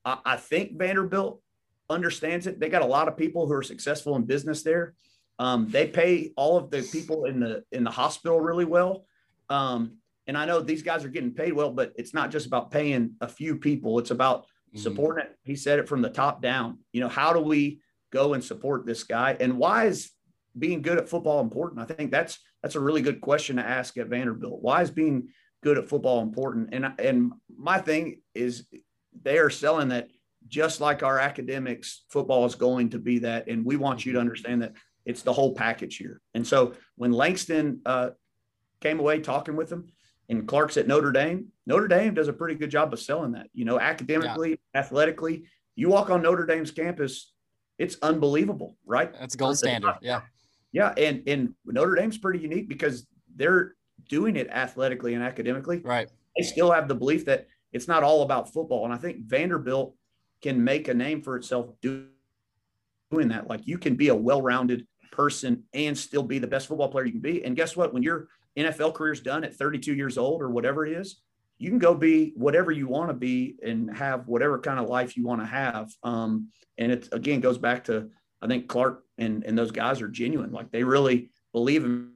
[0.04, 1.40] I, I think Vanderbilt
[1.88, 2.60] understands it.
[2.60, 4.94] They got a lot of people who are successful in business there.
[5.38, 9.06] Um, they pay all of the people in the in the hospital really well.
[9.50, 12.70] Um, and I know these guys are getting paid well, but it's not just about
[12.70, 13.98] paying a few people.
[13.98, 14.78] It's about mm-hmm.
[14.78, 15.36] supporting it.
[15.42, 16.78] He said it from the top down.
[16.92, 17.80] You know, how do we
[18.12, 19.36] go and support this guy?
[19.38, 20.10] And why is
[20.58, 21.80] being good at football important?
[21.80, 24.62] I think that's that's a really good question to ask at Vanderbilt.
[24.62, 25.28] Why is being
[25.62, 26.70] good at football important?
[26.72, 28.66] And and my thing is
[29.22, 30.08] they are selling that
[30.46, 33.48] just like our academics, football is going to be that.
[33.48, 34.72] And we want you to understand that
[35.04, 36.20] it's the whole package here.
[36.34, 38.10] And so when Langston uh,
[38.80, 39.86] came away talking with him,
[40.28, 41.48] and Clark's at Notre Dame.
[41.66, 43.48] Notre Dame does a pretty good job of selling that.
[43.52, 44.80] You know, academically, yeah.
[44.80, 45.44] athletically,
[45.76, 47.32] you walk on Notre Dame's campus,
[47.78, 49.12] it's unbelievable, right?
[49.18, 49.96] That's gold standard.
[50.00, 50.22] Yeah.
[50.72, 50.94] Yeah.
[50.96, 53.74] And and Notre Dame's pretty unique because they're
[54.08, 55.78] doing it athletically and academically.
[55.78, 56.08] Right.
[56.36, 58.84] They still have the belief that it's not all about football.
[58.84, 59.94] And I think Vanderbilt
[60.42, 62.08] can make a name for itself doing
[63.10, 63.48] that.
[63.48, 67.12] Like you can be a well-rounded person and still be the best football player you
[67.12, 67.44] can be.
[67.44, 67.94] And guess what?
[67.94, 71.20] When you're NFL career's done at 32 years old or whatever it is,
[71.58, 75.16] you can go be whatever you want to be and have whatever kind of life
[75.16, 75.90] you want to have.
[76.02, 78.10] Um, and it again goes back to
[78.42, 80.52] I think Clark and and those guys are genuine.
[80.52, 82.10] Like they really believe in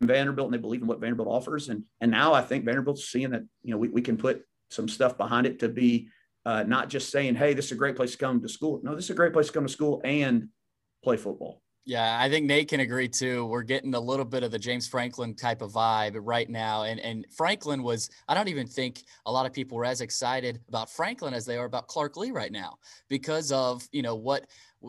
[0.00, 1.68] Vanderbilt and they believe in what Vanderbilt offers.
[1.68, 4.88] And and now I think Vanderbilt's seeing that you know we, we can put some
[4.88, 6.08] stuff behind it to be
[6.44, 8.80] uh, not just saying, hey, this is a great place to come to school.
[8.82, 10.48] No, this is a great place to come to school and
[11.04, 11.62] play football.
[11.84, 13.44] Yeah, I think Nate can agree too.
[13.46, 16.84] We're getting a little bit of the James Franklin type of vibe right now.
[16.84, 20.60] And and Franklin was, I don't even think a lot of people were as excited
[20.68, 22.76] about Franklin as they are about Clark Lea right now
[23.08, 24.46] because of, you know, what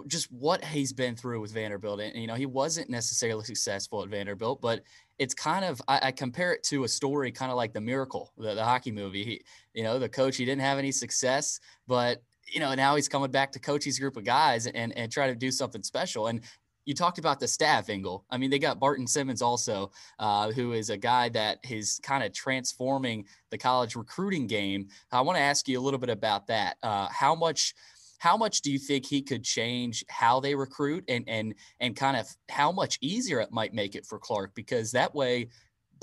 [0.08, 2.00] just what he's been through with Vanderbilt.
[2.00, 4.84] And, you know, he wasn't necessarily successful at Vanderbilt, but
[5.18, 8.34] it's kind of, I, I compare it to a story kind of like the miracle,
[8.38, 9.24] the, the hockey movie.
[9.24, 9.42] He,
[9.74, 12.22] you know, the coach, he didn't have any success, but
[12.54, 15.28] you know, now he's coming back to coach his group of guys and and try
[15.28, 16.28] to do something special.
[16.28, 16.42] And
[16.86, 18.26] you talked about the staff Ingle.
[18.30, 22.24] I mean, they got Barton Simmons also, uh, who is a guy that is kind
[22.24, 24.88] of transforming the college recruiting game.
[25.12, 26.78] I want to ask you a little bit about that.
[26.84, 27.74] Uh, how much,
[28.20, 32.16] how much do you think he could change how they recruit, and and and kind
[32.18, 34.54] of how much easier it might make it for Clark?
[34.56, 35.50] Because that way,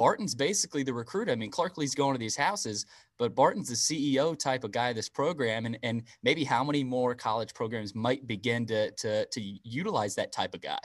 [0.01, 1.31] Barton's basically the recruiter.
[1.31, 2.87] I mean, Clark Lea's going to these houses,
[3.19, 6.83] but Barton's the CEO type of guy of this program, and and maybe how many
[6.83, 10.79] more college programs might begin to to to utilize that type of guy.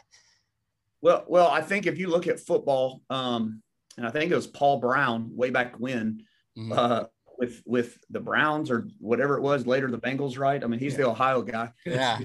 [1.01, 3.61] Well, well, I think if you look at football, um,
[3.95, 6.21] and I think it was Paul Brown way back when.
[6.57, 6.73] Mm-hmm.
[6.73, 7.03] Uh,
[7.37, 10.93] with with the Browns or whatever it was later the Bengals right I mean he's
[10.93, 10.99] yeah.
[10.99, 12.19] the Ohio guy yeah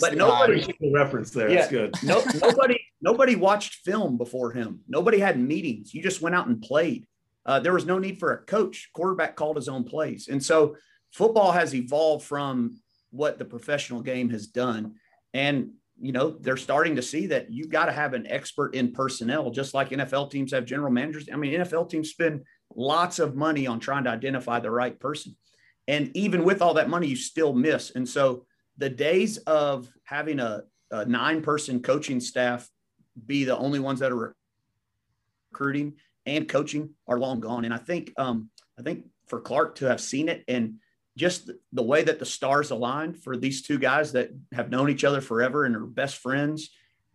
[0.00, 5.18] but nobody reference there yeah, that's good no, nobody nobody watched film before him nobody
[5.18, 7.06] had meetings you just went out and played
[7.46, 8.90] uh, there was no need for a coach.
[8.92, 10.28] Quarterback called his own plays.
[10.28, 10.76] And so
[11.12, 14.94] football has evolved from what the professional game has done.
[15.34, 18.92] And, you know, they're starting to see that you got to have an expert in
[18.92, 21.28] personnel, just like NFL teams have general managers.
[21.32, 22.42] I mean, NFL teams spend
[22.74, 25.36] lots of money on trying to identify the right person.
[25.86, 27.90] And even with all that money, you still miss.
[27.90, 28.46] And so
[28.78, 32.68] the days of having a, a nine person coaching staff
[33.26, 34.34] be the only ones that are
[35.52, 35.94] recruiting
[36.26, 37.64] and coaching are long gone.
[37.64, 40.74] And I think, um, I think for Clark to have seen it and
[41.16, 45.04] just the way that the stars aligned for these two guys that have known each
[45.04, 46.70] other forever and are best friends.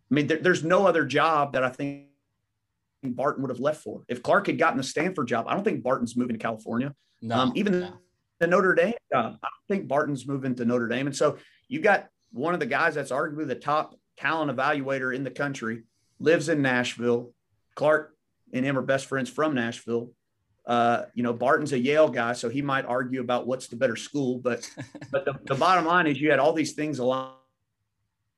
[0.09, 2.05] I mean, there, there's no other job that I think
[3.03, 4.03] Barton would have left for.
[4.07, 6.95] If Clark had gotten the Stanford job, I don't think Barton's moving to California.
[7.21, 7.93] No, um, even no.
[8.39, 11.07] the Notre Dame job, I don't think Barton's moving to Notre Dame.
[11.07, 15.23] And so you got one of the guys that's arguably the top talent evaluator in
[15.23, 15.83] the country,
[16.19, 17.33] lives in Nashville.
[17.75, 18.13] Clark
[18.53, 20.11] and him are best friends from Nashville.
[20.65, 23.95] Uh, you know, Barton's a Yale guy, so he might argue about what's the better
[23.95, 24.39] school.
[24.39, 24.69] But
[25.11, 27.35] but the, the bottom line is you had all these things aligned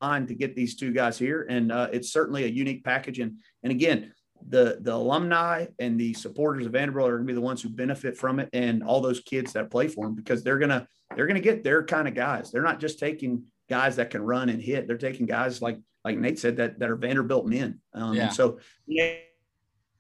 [0.02, 3.20] to get these two guys here, and uh, it's certainly a unique package.
[3.20, 4.14] And and again,
[4.48, 7.70] the the alumni and the supporters of Vanderbilt are going to be the ones who
[7.70, 11.28] benefit from it, and all those kids that play for them because they're gonna they're
[11.28, 12.52] gonna get their kind of guys.
[12.52, 14.88] They're not just taking guys that can run and hit.
[14.88, 17.80] They're taking guys like like Nate said that that are Vanderbilt men.
[17.94, 18.30] Um, yeah.
[18.30, 19.16] So yeah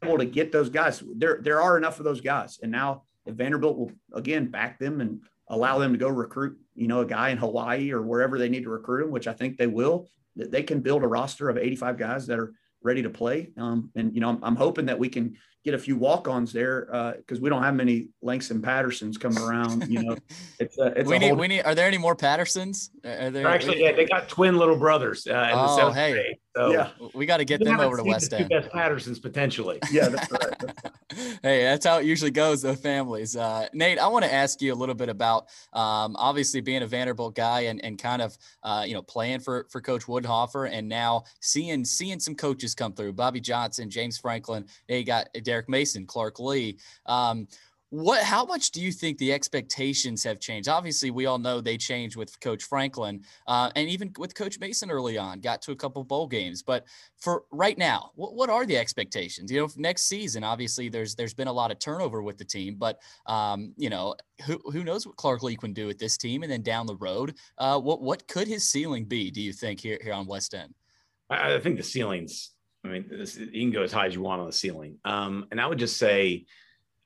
[0.03, 1.03] able to get those guys.
[1.15, 2.59] There, there are enough of those guys.
[2.61, 6.87] And now if Vanderbilt will again back them and allow them to go recruit, you
[6.87, 9.57] know, a guy in Hawaii or wherever they need to recruit him, which I think
[9.57, 10.07] they will,
[10.37, 13.51] That they can build a roster of 85 guys that are ready to play.
[13.57, 17.13] Um, and you know, I'm, I'm, hoping that we can get a few walk-ons there
[17.17, 19.87] because uh, we don't have many Langston Pattersons coming around.
[19.87, 20.17] You know,
[20.59, 21.37] it's, uh, it's we need whole...
[21.37, 21.61] we need.
[21.61, 22.91] Are there any more Pattersons?
[23.03, 25.27] Are there, actually, yeah, they got twin little brothers.
[25.27, 28.49] Uh, oh, hey, grade, so yeah, we got to get them over to West End.
[28.49, 29.79] Two best Pattersons potentially.
[29.91, 30.93] Yeah, that's right.
[31.43, 32.61] hey, that's how it usually goes.
[32.61, 33.35] The families.
[33.35, 36.87] Uh, Nate, I want to ask you a little bit about um, obviously being a
[36.87, 40.87] Vanderbilt guy and and kind of uh, you know playing for for Coach Widenhofer and
[40.87, 43.13] now seeing seeing some coaches come through.
[43.13, 44.65] Bobby Johnson, James Franklin.
[44.87, 46.77] They got Derek Mason, Clark Lea.
[47.05, 47.47] Um,
[47.91, 50.69] what how much do you think the expectations have changed?
[50.69, 54.89] Obviously we all know they changed with coach franklin uh, and even with coach mason
[54.89, 56.63] early on got to a couple bowl games.
[56.63, 56.85] But
[57.17, 59.51] for right now what, what are the expectations?
[59.51, 62.75] You know next season obviously there's there's been a lot of turnover with the team
[62.79, 66.43] but um, you know who, who knows what clark lea can do with this team
[66.43, 69.81] and then down the road uh, what what could his ceiling be do you think
[69.81, 70.73] here here on west end?
[71.29, 72.51] I, I think the ceilings
[72.83, 74.97] I mean, this, you can go as high as you want on the ceiling.
[75.05, 76.45] Um, and I would just say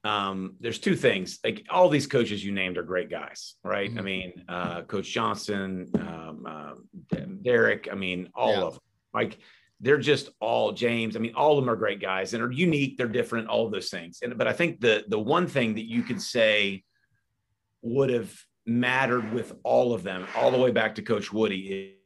[0.06, 1.40] um, there's two things.
[1.44, 3.90] Like all these coaches you named are great guys, right?
[3.90, 4.00] Mm-hmm.
[4.00, 7.90] I mean, uh, Coach Johnson, um, uh, Derek.
[7.92, 8.62] I mean, all yeah.
[8.62, 8.82] of them.
[9.14, 9.40] Like
[9.80, 11.16] they're just all James.
[11.16, 12.98] I mean, all of them are great guys and are unique.
[12.98, 13.48] They're different.
[13.48, 14.20] All of those things.
[14.22, 16.84] And but I think the the one thing that you could say
[17.82, 18.32] would have
[18.68, 21.98] mattered with all of them, all the way back to Coach Woody,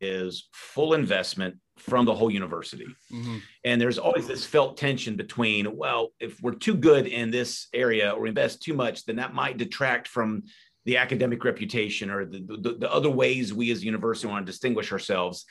[0.00, 2.86] is full investment from the whole university.
[3.12, 3.38] Mm-hmm.
[3.64, 8.10] And there's always this felt tension between, well, if we're too good in this area
[8.10, 10.44] or invest too much, then that might detract from
[10.84, 14.52] the academic reputation or the, the, the other ways we as a university want to
[14.52, 15.44] distinguish ourselves.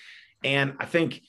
[0.44, 1.22] And I think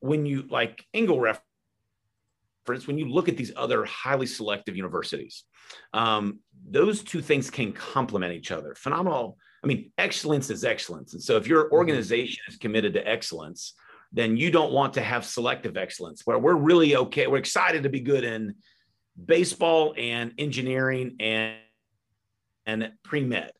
[0.00, 5.44] when you like Ingle reference, when you look at these other highly selective universities,
[5.92, 8.74] um, those two things can complement each other.
[8.74, 9.38] Phenomenal.
[9.62, 11.14] I mean, excellence is excellence.
[11.14, 11.74] And so if your mm-hmm.
[11.74, 13.74] organization is committed to excellence,
[14.14, 17.26] then you don't want to have selective excellence where we're really okay.
[17.26, 18.54] We're excited to be good in
[19.22, 21.56] baseball and engineering and,
[22.64, 23.50] and pre-med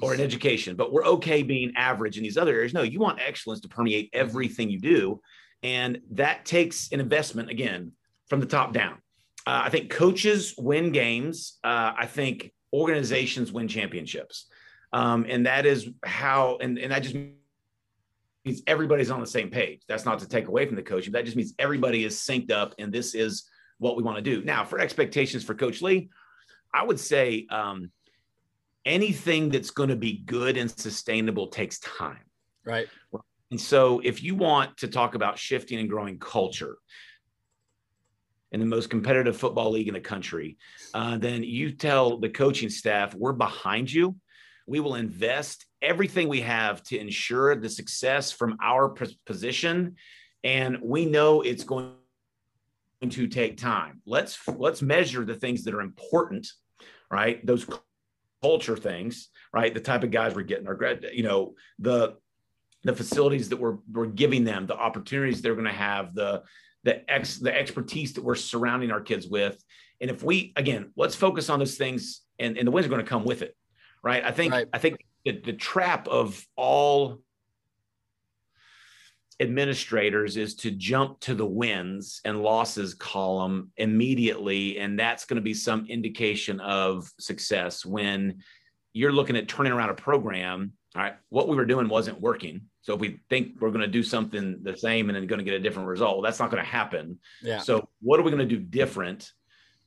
[0.00, 2.74] or in education, but we're okay being average in these other areas.
[2.74, 5.20] No, you want excellence to permeate everything you do.
[5.62, 7.92] And that takes an investment again
[8.28, 8.98] from the top down.
[9.46, 11.58] Uh, I think coaches win games.
[11.62, 14.46] Uh, I think organizations win championships.
[14.92, 17.16] Um, and that is how, and, and that just
[18.44, 19.82] means everybody's on the same page.
[19.88, 21.12] That's not to take away from the coaching.
[21.12, 24.44] That just means everybody is synced up and this is what we want to do.
[24.44, 26.08] Now, for expectations for Coach Lea,
[26.72, 27.90] I would say um,
[28.84, 32.24] anything that's going to be good and sustainable takes time.
[32.64, 32.86] Right.
[33.50, 36.76] And so if you want to talk about shifting and growing culture,
[38.54, 40.56] in the most competitive football league in the country,
[40.94, 44.14] uh, then you tell the coaching staff, we're behind you.
[44.68, 48.94] We will invest everything we have to ensure the success from our
[49.26, 49.96] position.
[50.42, 51.92] And we know it's going
[53.08, 54.00] to take time.
[54.06, 56.48] Let's let's measure the things that are important,
[57.10, 57.44] right?
[57.46, 57.66] Those
[58.42, 59.72] culture things, right?
[59.72, 62.16] The type of guys we're getting, our grad, you know, the
[62.82, 66.42] the facilities that we're we're giving them, the opportunities they're going to have, the
[66.82, 69.62] the ex the expertise that we're surrounding our kids with.
[70.00, 73.04] And if we again, let's focus on those things, and, and the wins are going
[73.04, 73.56] to come with it
[74.04, 74.22] right?
[74.22, 74.68] I think right.
[74.72, 77.20] I think the, the trap of all
[79.40, 84.78] administrators is to jump to the wins and losses column immediately.
[84.78, 88.42] And that's going to be some indication of success when
[88.92, 92.62] you're looking at turning around a program all right what we were doing wasn't working.
[92.82, 95.44] So if we think we're going to do something the same and then going to
[95.44, 97.18] get a different result that's not going to happen.
[97.42, 97.58] Yeah.
[97.58, 99.32] So what are we going to do different?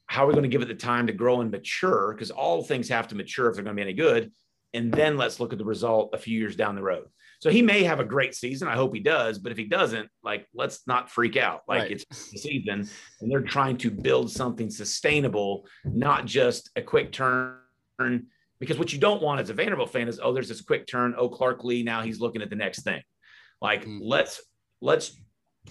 [0.07, 2.13] How are we going to give it the time to grow and mature?
[2.13, 4.31] Because all things have to mature if they're going to be any good
[4.77, 7.07] and then let's look at the result a few years down the road
[7.39, 8.67] so he may have a great season.
[8.67, 9.37] I hope he does.
[9.37, 11.61] But if he doesn't, like, let's not freak out.
[11.67, 11.91] Like right.
[11.91, 12.89] it's the season
[13.21, 17.57] and they're trying to build something sustainable, not just a quick turn.
[18.59, 21.13] Because what you don't want as a Vanderbilt fan is, oh, there's this quick turn.
[21.15, 23.03] Oh, Clark Lea, now he's looking at the next thing.
[23.61, 23.99] Like, mm-hmm.
[24.01, 24.41] let's
[24.81, 25.19] let's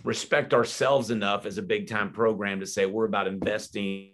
[0.05, 4.12] respect ourselves enough as a big time program to say we're about investing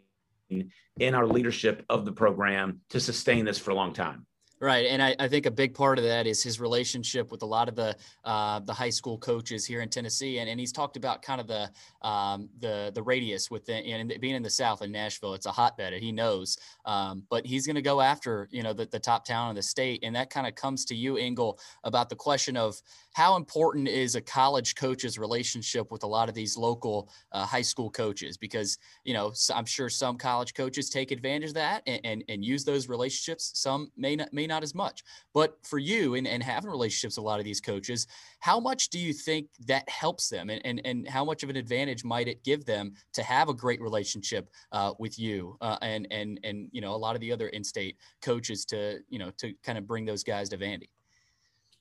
[0.48, 4.26] in our leadership of the program to sustain this for a long time.
[4.62, 7.46] Right, and I, I, think a big part of that is his relationship with a
[7.46, 10.96] lot of the uh, the high school coaches here in Tennessee, and, and he's talked
[10.96, 11.68] about kind of the
[12.08, 15.94] um, the the radius within and being in the South in Nashville, it's a hotbed.
[15.94, 19.50] He knows, um, but he's going to go after you know the, the top talent
[19.50, 22.80] of the state, and that kind of comes to you, Ingle, about the question of
[23.14, 27.62] how important is a college coach's relationship with a lot of these local uh, high
[27.62, 32.00] school coaches, because you know I'm sure some college coaches take advantage of that and,
[32.04, 33.50] and, and use those relationships.
[33.54, 35.02] Some may not may not not as much.
[35.32, 38.06] But for you and, and having relationships with a lot of these coaches,
[38.40, 40.50] how much do you think that helps them?
[40.50, 43.54] And, and, and how much of an advantage might it give them to have a
[43.54, 47.32] great relationship uh, with you uh, and, and, and, you know, a lot of the
[47.32, 50.88] other in-state coaches to, you know, to kind of bring those guys to Vandy?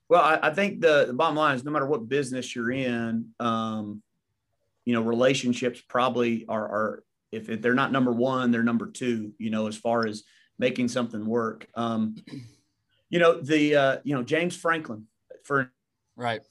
[0.08, 3.30] Well, I, I think the, the bottom line is no matter what business you're in,
[3.40, 4.02] um,
[4.86, 9.34] you know, relationships probably are, are if, if, they're not number one, they're number two,
[9.38, 10.24] you know, as far as
[10.60, 11.68] making something work.
[11.76, 12.16] Um,
[13.12, 15.06] you know the uh, you know James Franklin
[15.44, 15.72] for
[16.16, 16.42] right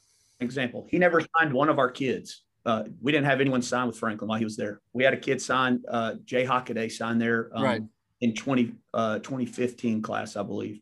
[0.41, 0.87] example.
[0.89, 2.45] He never signed one of our kids.
[2.65, 4.81] Uh, we didn't have anyone sign with Franklin while he was there.
[4.93, 7.83] We had a kid sign, uh, Jay Hockaday signed there um, right.
[8.21, 10.81] in 20, uh, 2015 class, I believe.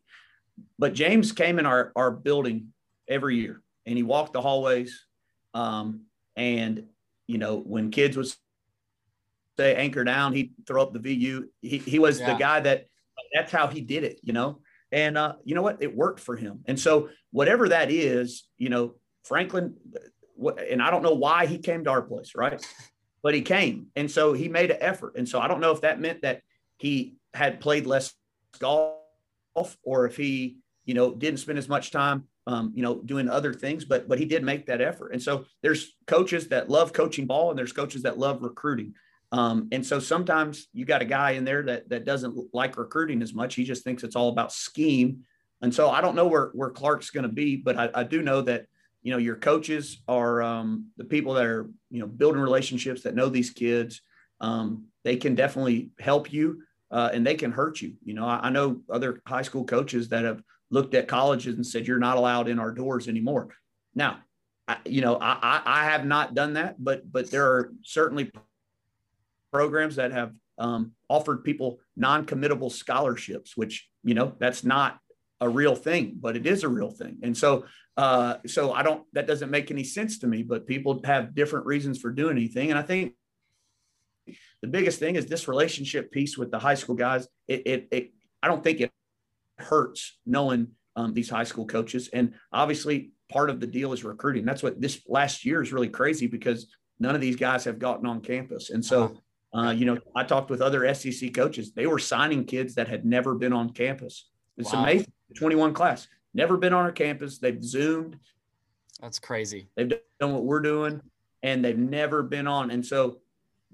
[0.77, 2.73] But James came in our, our building
[3.07, 5.05] every year and he walked the hallways.
[5.53, 6.01] Um,
[6.35, 6.85] and,
[7.27, 8.27] you know, when kids would
[9.57, 11.49] say anchor down, he'd throw up the VU.
[11.61, 12.33] He, he was yeah.
[12.33, 12.87] the guy that
[13.33, 14.59] that's how he did it, you know?
[14.91, 15.81] And uh, you know what?
[15.81, 16.61] It worked for him.
[16.65, 19.75] And so whatever that is, you know, Franklin,
[20.69, 22.65] and I don't know why he came to our place, right?
[23.21, 25.15] But he came, and so he made an effort.
[25.17, 26.41] And so I don't know if that meant that
[26.77, 28.13] he had played less
[28.59, 28.95] golf,
[29.83, 33.53] or if he, you know, didn't spend as much time, um, you know, doing other
[33.53, 33.83] things.
[33.83, 35.11] But but he did make that effort.
[35.11, 38.95] And so there's coaches that love coaching ball, and there's coaches that love recruiting.
[39.31, 43.21] Um, and so sometimes you got a guy in there that that doesn't like recruiting
[43.21, 43.55] as much.
[43.55, 45.19] He just thinks it's all about scheme.
[45.61, 48.21] And so I don't know where where Clark's going to be, but I, I, do
[48.21, 48.65] know that
[49.03, 53.15] you know your coaches are um, the people that are you know building relationships that
[53.15, 54.01] know these kids.
[54.41, 57.93] Um, they can definitely help you uh, and they can hurt you.
[58.03, 61.65] You know, I, I know other high school coaches that have looked at colleges and
[61.65, 63.49] said you're not allowed in our doors anymore.
[63.95, 64.19] Now,
[64.67, 68.31] I, you know, I, I have not done that, but but there are certainly
[69.51, 74.99] programs that have um, offered people non-committable scholarships, which you know that's not
[75.41, 77.17] a real thing, but it is a real thing.
[77.23, 77.65] And so,
[77.97, 79.03] uh, so I don't.
[79.13, 80.43] That doesn't make any sense to me.
[80.43, 83.13] But people have different reasons for doing anything, and I think
[84.61, 87.27] the biggest thing is this relationship piece with the high school guys.
[87.47, 88.11] It, it, it
[88.43, 88.91] I don't think it
[89.57, 94.43] hurts knowing um, these high school coaches, and obviously part of the deal is recruiting.
[94.43, 96.67] That's what this last year is really crazy because
[96.99, 99.17] none of these guys have gotten on campus, and so.
[99.53, 101.73] Uh, you know, I talked with other SEC coaches.
[101.73, 104.27] They were signing kids that had never been on campus.
[104.57, 104.83] It's wow.
[104.83, 105.11] amazing.
[105.35, 107.39] 21 class, never been on our campus.
[107.39, 108.17] They've Zoomed.
[109.01, 109.69] That's crazy.
[109.75, 111.01] They've done what we're doing
[111.43, 112.71] and they've never been on.
[112.71, 113.19] And so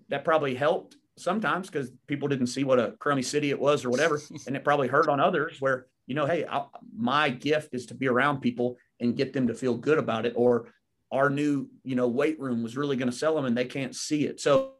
[0.09, 3.89] that probably helped sometimes because people didn't see what a crummy city it was or
[3.89, 4.21] whatever.
[4.47, 6.65] and it probably hurt on others where, you know, hey, I,
[6.95, 10.33] my gift is to be around people and get them to feel good about it.
[10.35, 10.67] Or
[11.11, 13.95] our new, you know, weight room was really going to sell them and they can't
[13.95, 14.39] see it.
[14.39, 14.73] So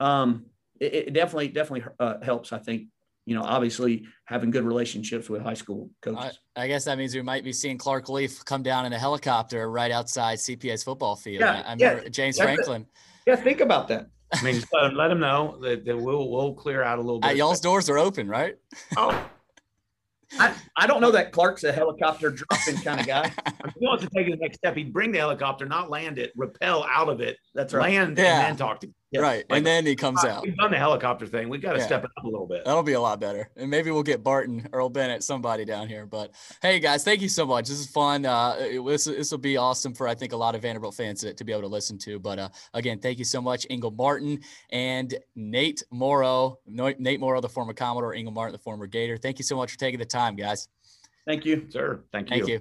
[0.00, 0.46] um,
[0.80, 2.52] it, it definitely definitely uh, helps.
[2.52, 2.88] I think
[3.28, 6.38] you know, obviously having good relationships with high school coaches.
[6.56, 8.98] I, I, guess that means we might be seeing Clark Lea come down in a
[8.98, 11.40] helicopter right outside CPA's football field.
[11.40, 12.86] Yeah, I, I remember yeah, James Franklin.
[13.26, 14.06] Yeah, think about that.
[14.32, 17.20] I mean, just let, let him know that, that, we'll we'll clear out a little
[17.20, 17.28] bit.
[17.28, 18.56] Uh, y'all's doors are open, right?
[18.96, 19.28] Oh,
[20.38, 23.26] I, I don't know that Clark's a helicopter dropping kind of guy.
[23.46, 26.32] if he wants to take the next step, he'd bring the helicopter, not land it,
[26.36, 27.38] rappel out of it.
[27.54, 27.92] That's right.
[27.92, 28.40] Land yeah.
[28.40, 28.88] and then talk to.
[29.10, 29.22] Yes.
[29.22, 29.44] Right.
[29.48, 30.42] Like, and then he comes out.
[30.42, 31.48] We've done the helicopter thing.
[31.48, 31.86] We've got to yeah.
[31.86, 32.66] step it up a little bit.
[32.66, 33.48] That'll be a lot better.
[33.56, 36.04] And maybe we'll get Barton, Earl Bennett, somebody down here.
[36.04, 37.68] But hey, guys, thank you so much.
[37.68, 38.26] This is fun.
[38.26, 41.32] Uh, this, this will be awesome for, I think, a lot of Vanderbilt fans to,
[41.32, 42.18] to be able to listen to.
[42.18, 44.40] But uh, again, thank you so much, Ingle Martin
[44.70, 46.58] and Nate Morrow.
[46.66, 49.16] Nate Morrow, the former Commodore, Ingle Martin, the former Gator.
[49.16, 50.68] Thank you so much for taking the time, guys.
[51.26, 52.00] Thank you, sir.
[52.12, 52.36] Thank you.
[52.36, 52.60] Thank you.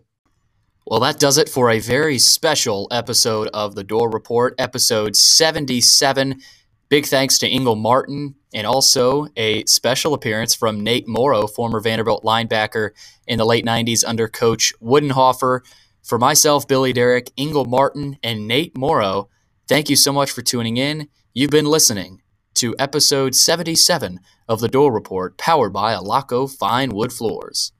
[0.89, 6.39] Well, that does it for a very special episode of the Dore Report, episode 77.
[6.87, 12.23] Big thanks to Ingle Martin and also a special appearance from Nate Morrow, former Vanderbilt
[12.23, 12.91] linebacker
[13.27, 15.59] in the late 90s under coach Widenhofer.
[16.03, 19.27] For myself, Billy Derrick, Ingle Martin, and Nate Morrow,
[19.67, 21.09] thank you so much for tuning in.
[21.33, 22.21] You've been listening
[22.53, 27.73] to episode 77 of the Dore Report, powered by Alaco Fine Wood Floors.